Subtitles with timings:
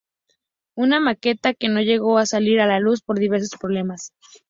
[0.75, 4.13] Una maqueta que no llegó a salir a la luz por diversos problemas.